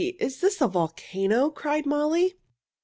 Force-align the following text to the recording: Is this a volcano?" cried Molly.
Is 0.17 0.39
this 0.41 0.61
a 0.61 0.67
volcano?" 0.67 1.51
cried 1.51 1.85
Molly. 1.85 2.33